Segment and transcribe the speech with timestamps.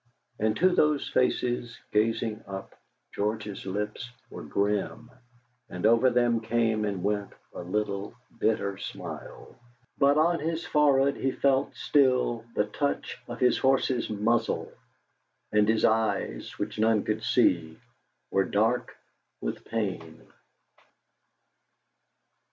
[0.39, 2.73] And to those faces gazing up,
[3.13, 5.11] George's lips were grim,
[5.69, 9.55] and over them came and went a little bitter smile;
[9.99, 14.71] but on his forehead he felt still the touch of his horse's muzzle,
[15.51, 17.77] and his eyes, which none could see,
[18.31, 18.97] were dark
[19.39, 20.23] with pain.